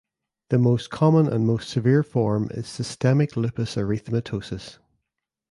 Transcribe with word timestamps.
The 0.49 0.57
most 0.57 0.89
common 0.89 1.27
and 1.27 1.45
most 1.45 1.69
severe 1.69 2.01
form 2.01 2.47
is 2.55 2.65
systemic 2.65 3.37
lupus 3.37 3.75
erythematosus. 3.75 4.79